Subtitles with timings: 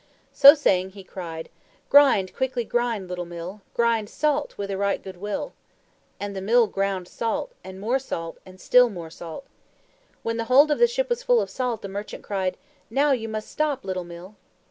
[0.33, 1.47] So saying he cried,
[1.87, 5.53] "Grind, quickly grind, little Mill, Grind SALT with a right good will!"
[6.19, 9.45] And the Mill ground salt, and more salt, and still more salt.
[10.23, 12.57] When the hold of the ship was full of salt, the merchant cried,
[12.89, 14.33] "Now you must stop, little Mill."